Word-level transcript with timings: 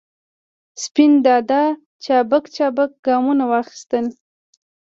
سپین 0.83 1.11
دادا 1.25 1.61
چابک 2.03 2.43
چابک 2.55 2.91
ګامونه 3.05 3.45
واخستل. 3.51 4.05